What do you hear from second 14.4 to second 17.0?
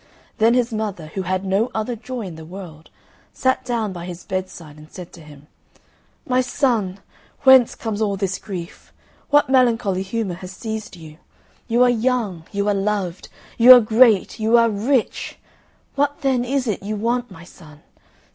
are rich what then is it you